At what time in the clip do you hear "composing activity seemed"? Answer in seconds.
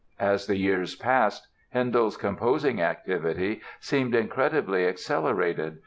2.17-4.15